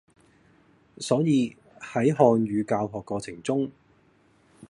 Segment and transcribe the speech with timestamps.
[0.97, 3.71] 所以，喺漢語教學過程中